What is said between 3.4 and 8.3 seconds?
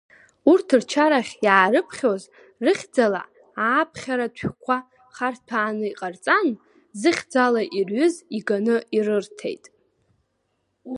ааԥхьаратә шәҟәқәа харҭәааны иҟарҵан, зыхьӡала ирҩыз